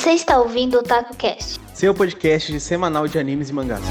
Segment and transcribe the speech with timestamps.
[0.00, 3.82] Você está ouvindo o TacoCast, seu podcast de semanal de animes e mangás.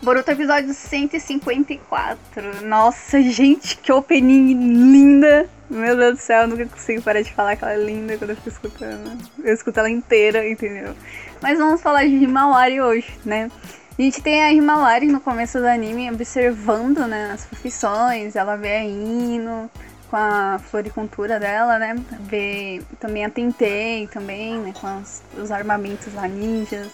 [0.00, 2.64] Boruto episódio 154.
[2.64, 5.46] Nossa, gente, que opening linda!
[5.68, 8.30] Meu Deus do céu, eu nunca consigo parar de falar que ela é linda quando
[8.30, 9.18] eu fico escutando.
[9.44, 10.94] Eu escuto ela inteira, entendeu?
[11.42, 13.50] Mas vamos falar de Himawari hoje, né?
[13.98, 18.76] A gente tem a Himawari no começo do anime observando, né, as profissões, ela vê
[18.76, 19.70] a Ino
[20.10, 26.12] com a floricultura dela, né, vê também a Tentei também, né, com as, os armamentos
[26.14, 26.88] lá ninjas,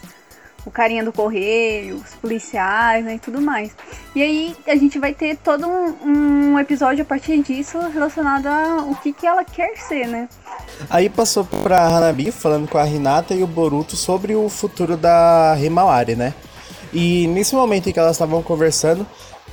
[0.66, 3.72] o carinha do correio, os policiais, né, e tudo mais.
[4.14, 8.94] E aí a gente vai ter todo um, um episódio a partir disso relacionado ao
[8.96, 10.28] que, que ela quer ser, né.
[10.88, 15.56] Aí passou pra Hanabi falando com a Hinata e o Boruto sobre o futuro da
[15.60, 16.34] Himawari, né.
[16.92, 19.06] E nesse momento em que elas estavam conversando,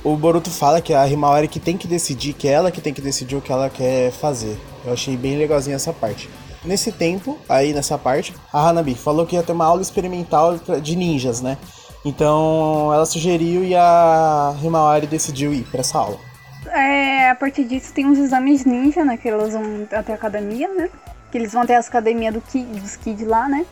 [0.04, 2.80] o Boruto fala que é a Himawari que tem que decidir, que é ela que
[2.80, 4.58] tem que decidir o que ela quer fazer.
[4.84, 6.28] Eu achei bem legalzinha essa parte.
[6.64, 10.96] Nesse tempo, aí nessa parte, a Hanabi falou que ia ter uma aula experimental de
[10.96, 11.58] ninjas, né?
[12.04, 16.18] Então ela sugeriu e a Himawari decidiu ir para essa aula.
[16.66, 19.16] É, a partir disso tem uns exames ninja, né?
[19.16, 20.88] Que elas vão até a academia, né?
[21.30, 23.64] Que eles vão até a academia do Kid, dos kids lá, né?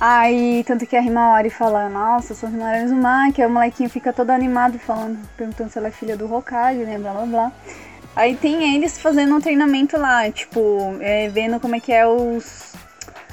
[0.00, 4.30] Aí, tanto que a Himawari fala, nossa, sou Himawari Uzumaki, aí o molequinho fica todo
[4.30, 7.52] animado falando, perguntando se ela é filha do Hokage, né, blá blá blá.
[8.14, 12.74] Aí tem eles fazendo um treinamento lá, tipo, é, vendo como é que é os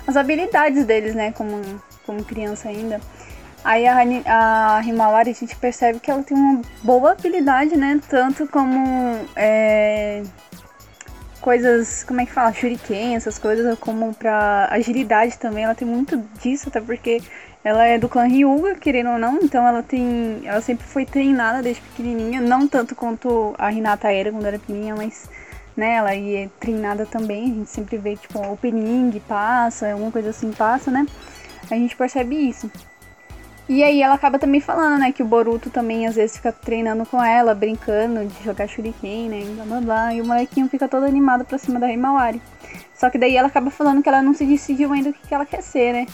[0.07, 1.61] as habilidades deles, né, como,
[2.05, 2.99] como criança ainda.
[3.63, 8.47] Aí a, a Himawari, a gente percebe que ela tem uma boa habilidade, né, tanto
[8.47, 8.79] como
[9.35, 10.21] é,
[11.45, 16.17] coisas, como é que fala, shuriken, essas coisas, como pra agilidade também, ela tem muito
[16.41, 17.21] disso, até porque
[17.63, 21.61] ela é do clã Ryuga, querendo ou não, então ela tem, ela sempre foi treinada
[21.61, 25.29] desde pequenininha, não tanto quanto a Hinata era quando era pequenininha, mas,
[25.77, 30.51] né, ela é treinada também, a gente sempre vê, tipo, opening passa, alguma coisa assim
[30.51, 31.05] passa, né,
[31.69, 32.71] a gente percebe isso.
[33.67, 37.03] E aí ela acaba também falando, né, que o Boruto também às vezes fica treinando
[37.05, 41.05] com ela, brincando de jogar shuriken, né, blá blá blá, e o molequinho fica todo
[41.05, 42.41] animado pra cima da Himawari.
[42.93, 45.33] Só que daí ela acaba falando que ela não se decidiu ainda o que, que
[45.33, 46.05] ela quer ser, né.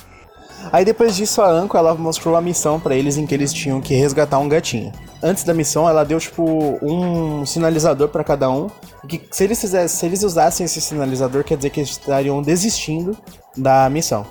[0.71, 3.81] Aí depois disso a Anko ela mostrou a missão para eles em que eles tinham
[3.81, 4.91] que resgatar um gatinho.
[5.21, 8.69] Antes da missão ela deu tipo um sinalizador para cada um,
[9.07, 13.17] que se eles fizessem, se eles usassem esse sinalizador quer dizer que eles estariam desistindo
[13.57, 14.25] da missão.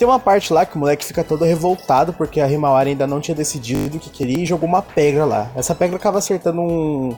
[0.00, 3.20] Tem uma parte lá que o moleque fica todo revoltado porque a Himawari ainda não
[3.20, 5.52] tinha decidido o que queria e jogou uma pedra lá.
[5.54, 7.14] Essa pedra acaba acertando um.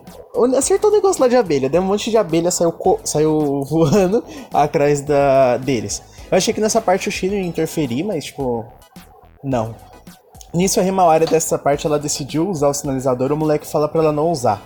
[0.59, 1.70] Acertou um negócio lá de abelha.
[1.70, 2.98] Deu um monte de abelha, saiu, co...
[3.04, 5.59] saiu voando atrás da...
[5.59, 6.03] deles.
[6.28, 8.65] Eu achei que nessa parte o Shino ia interferir, mas tipo.
[9.44, 9.76] Não.
[10.53, 14.12] Nisso a Himawari dessa parte ela decidiu usar o sinalizador, o moleque fala para ela
[14.12, 14.60] não usar.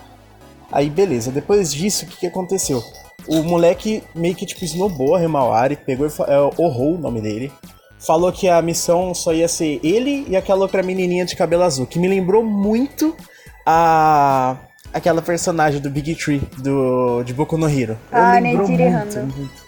[0.72, 2.82] Aí beleza, depois disso o que, que aconteceu?
[3.28, 7.52] O moleque meio que tipo snowbou a Himawari, pegou e é, o nome dele
[7.98, 11.86] falou que a missão só ia ser ele e aquela outra menininha de cabelo azul,
[11.86, 13.16] que me lembrou muito
[13.64, 14.56] a
[14.92, 17.98] aquela personagem do Big Tree do de Boku no Hero.
[18.10, 19.66] Ah, lembrou muito, muito.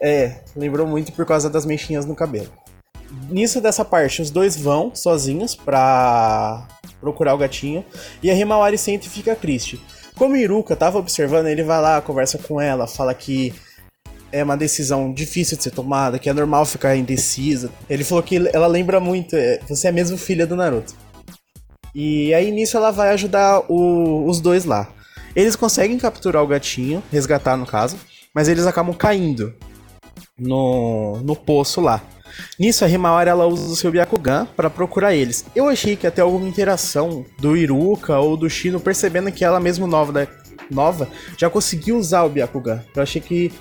[0.00, 2.48] É, lembrou muito por causa das mexinhas no cabelo.
[3.30, 6.66] Nisso dessa parte, os dois vão sozinhos pra
[7.00, 7.84] procurar o gatinho
[8.22, 9.80] e a Himawari sente e fica triste.
[10.16, 13.52] Como Iruka tava observando, ele vai lá, conversa com ela, fala que
[14.34, 17.70] é uma decisão difícil de ser tomada, que é normal ficar indecisa.
[17.88, 20.92] Ele falou que ela lembra muito, é, você é mesmo filha do Naruto.
[21.94, 24.88] E aí nisso ela vai ajudar o, os dois lá.
[25.36, 27.96] Eles conseguem capturar o gatinho, resgatar no caso,
[28.34, 29.54] mas eles acabam caindo
[30.36, 32.02] no, no poço lá.
[32.58, 35.44] Nisso a Himawari ela usa o seu Byakugan para procurar eles.
[35.54, 39.86] Eu achei que até alguma interação do Iruka ou do Shino percebendo que ela mesmo
[39.86, 40.28] nova, né,
[40.68, 41.08] nova
[41.38, 42.82] já conseguiu usar o Byakugan.
[42.96, 43.52] Eu achei que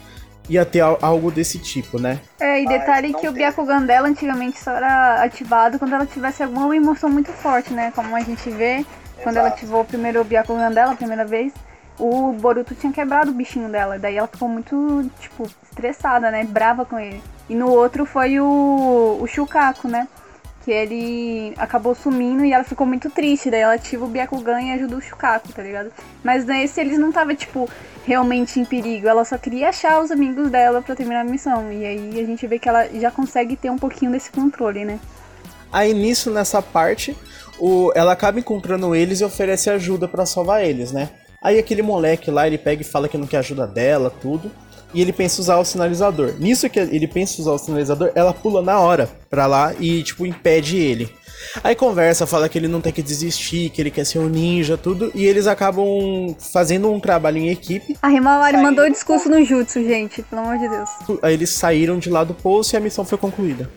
[0.49, 2.19] ia ter algo desse tipo, né?
[2.39, 6.75] É, e detalhe que o Byakugan dela antigamente só era ativado quando ela tivesse alguma
[6.75, 7.91] emoção muito forte, né?
[7.95, 8.85] Como a gente vê,
[9.21, 11.53] quando ela ativou o primeiro Byakugan dela, a primeira vez,
[11.97, 13.97] o Boruto tinha quebrado o bichinho dela.
[13.97, 16.43] Daí ela ficou muito, tipo, estressada, né?
[16.43, 17.21] Brava com ele.
[17.49, 20.07] E no outro foi o, o Shukaku, né?
[20.63, 23.51] Que ele acabou sumindo e ela ficou muito triste.
[23.51, 25.91] Daí ela ativa o Byakugan e ajuda o Shukaku, tá ligado?
[26.23, 27.69] Mas nesse eles não tava, tipo,
[28.05, 29.07] realmente em perigo.
[29.07, 31.71] Ela só queria achar os amigos dela para terminar a missão.
[31.71, 34.99] E aí a gente vê que ela já consegue ter um pouquinho desse controle, né?
[35.71, 37.17] Aí nisso, nessa parte,
[37.59, 41.09] o, ela acaba encontrando eles e oferece ajuda para salvar eles, né?
[41.41, 44.51] Aí aquele moleque lá, ele pega e fala que não quer ajuda dela, tudo.
[44.93, 46.33] E ele pensa usar o sinalizador.
[46.39, 50.25] Nisso que ele pensa usar o sinalizador, ela pula na hora pra lá e, tipo,
[50.25, 51.09] impede ele.
[51.63, 54.77] Aí conversa, fala que ele não tem que desistir, que ele quer ser um ninja,
[54.77, 55.11] tudo.
[55.13, 57.97] E eles acabam fazendo um trabalho em equipe.
[58.01, 60.89] A Himawari mandou o discurso no Jutsu, gente, pelo amor de Deus.
[61.21, 63.69] Aí eles saíram de lá do poço e a missão foi concluída.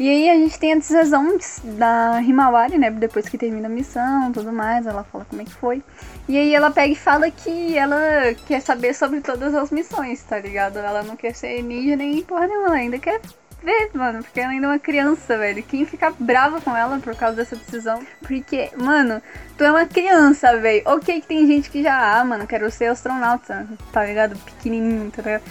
[0.00, 2.90] E aí a gente tem a decisão da Himawari, né?
[2.90, 5.82] Depois que termina a missão tudo mais, ela fala como é que foi.
[6.26, 7.98] E aí ela pega e fala que ela
[8.46, 10.78] quer saber sobre todas as missões, tá ligado?
[10.78, 13.20] Ela não quer ser ninja nem porra nenhuma, ela ainda quer
[13.62, 15.62] ver, mano, porque ela ainda é uma criança, velho.
[15.64, 18.00] Quem fica brava com ela por causa dessa decisão?
[18.22, 19.20] Porque, mano,
[19.58, 20.82] tu é uma criança, velho.
[20.86, 24.34] Ok que tem gente que já, ah, mano, quero ser astronauta, tá ligado?
[24.46, 25.42] Pequenininho, tá ligado?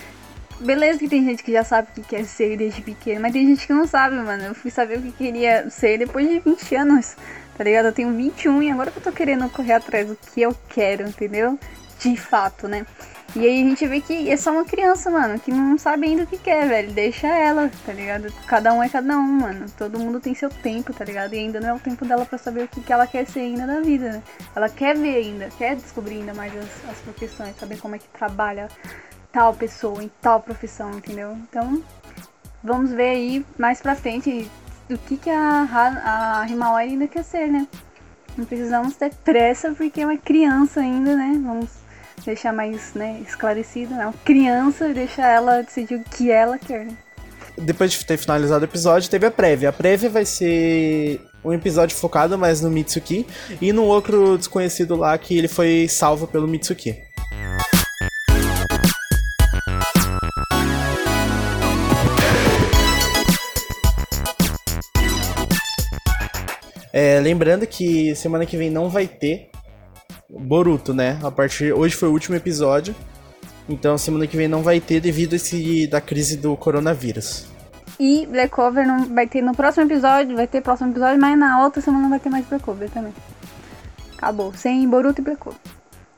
[0.59, 3.47] Beleza que tem gente que já sabe o que quer ser desde pequeno, mas tem
[3.47, 4.43] gente que não sabe, mano.
[4.43, 7.15] Eu fui saber o que queria ser depois de 20 anos,
[7.57, 7.85] tá ligado?
[7.85, 11.07] Eu tenho 21 e agora que eu tô querendo correr atrás do que eu quero,
[11.07, 11.57] entendeu?
[11.99, 12.85] De fato, né?
[13.35, 16.23] E aí a gente vê que é só uma criança, mano, que não sabe ainda
[16.23, 16.91] o que quer, velho.
[16.91, 18.33] Deixa ela, tá ligado?
[18.47, 19.65] Cada um é cada um, mano.
[19.77, 21.35] Todo mundo tem seu tempo, tá ligado?
[21.35, 23.41] E ainda não é o tempo dela para saber o que, que ela quer ser
[23.41, 24.23] ainda na vida, né?
[24.55, 28.07] Ela quer ver ainda, quer descobrir ainda mais as, as profissões, saber como é que
[28.09, 28.67] trabalha
[29.31, 31.37] tal pessoa, em tal profissão, entendeu?
[31.49, 31.83] Então,
[32.63, 34.49] vamos ver aí mais pra frente
[34.89, 37.67] o que, que a, a Himalaya ainda quer ser, né?
[38.37, 41.39] Não precisamos ter pressa porque é uma criança ainda, né?
[41.43, 41.69] Vamos
[42.25, 44.05] deixar mais né, esclarecido, né?
[44.05, 46.87] Uma criança deixa ela decidir o que ela quer.
[47.57, 49.69] Depois de ter finalizado o episódio, teve a prévia.
[49.69, 53.25] A prévia vai ser um episódio focado mais no Mitsuki
[53.61, 56.97] e num outro desconhecido lá que ele foi salvo pelo Mitsuki.
[67.01, 69.49] É, lembrando que semana que vem não vai ter
[70.29, 71.17] Boruto, né?
[71.23, 72.93] A partir hoje foi o último episódio.
[73.69, 77.47] Então semana que vem não vai ter devido a esse da crise do coronavírus.
[77.97, 81.63] E Black Cover não vai ter no próximo episódio, vai ter próximo episódio, mas na
[81.63, 83.13] outra semana não vai ter mais Black Cover também.
[84.17, 85.59] Acabou, sem Boruto e Black Cover.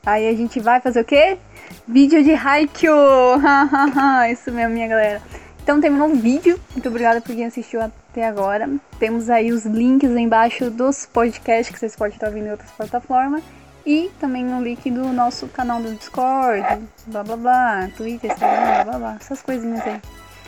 [0.04, 1.38] Aí a gente vai fazer o quê?
[1.86, 3.38] Vídeo de Haikyuu!
[4.32, 5.22] Isso mesmo, minha galera.
[5.62, 6.58] Então terminou o vídeo.
[6.72, 7.80] Muito obrigada por quem assistiu
[8.12, 8.68] até agora.
[8.98, 13.42] Temos aí os links embaixo dos podcasts que vocês podem estar ouvindo em outras plataformas.
[13.84, 16.62] E também o link do nosso canal do Discord,
[17.06, 19.16] blá blá blá, Twitter, Instagram, blá blá blá.
[19.20, 20.00] Essas coisinhas aí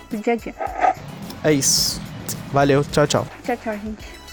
[0.09, 0.55] do dia a dia.
[1.43, 2.01] É isso.
[2.53, 3.27] Valeu, tchau, tchau.
[3.43, 4.24] Tchau, tchau, gente.